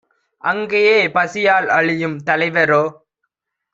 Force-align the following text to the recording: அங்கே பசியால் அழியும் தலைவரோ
அங்கே 0.43 0.81
பசியால் 1.09 1.67
அழியும் 1.69 2.17
தலைவரோ 2.23 2.83